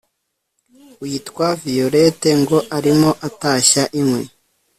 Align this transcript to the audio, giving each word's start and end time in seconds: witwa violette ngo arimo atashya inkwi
witwa 1.01 1.47
violette 1.63 2.29
ngo 2.41 2.57
arimo 2.77 3.09
atashya 3.27 3.83
inkwi 3.99 4.23